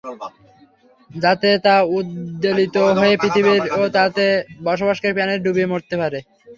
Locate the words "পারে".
6.01-6.19